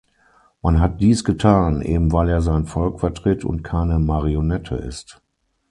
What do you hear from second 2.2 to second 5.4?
er sein Volk vertritt und keine Marionette ist.